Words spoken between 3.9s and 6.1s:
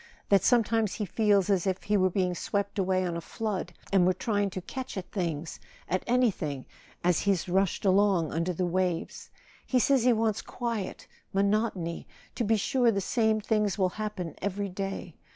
and were trying to catch at things—at